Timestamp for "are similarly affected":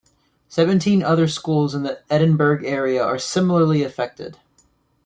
3.03-4.39